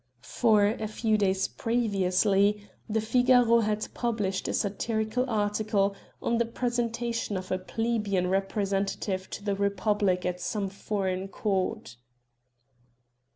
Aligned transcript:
For, 0.33 0.65
a 0.65 0.87
few 0.87 1.15
days 1.15 1.47
previously, 1.47 2.67
the 2.89 3.01
Figaro 3.01 3.59
had 3.59 3.87
published 3.93 4.47
a 4.47 4.53
satirical 4.55 5.29
article 5.29 5.95
on 6.23 6.39
the 6.39 6.45
presentation 6.45 7.37
of 7.37 7.51
a 7.51 7.59
plebeian 7.59 8.25
representative 8.25 9.27
of 9.37 9.45
the 9.45 9.53
republic 9.55 10.25
at 10.25 10.41
some 10.41 10.69
foreign 10.69 11.27
court. 11.27 11.97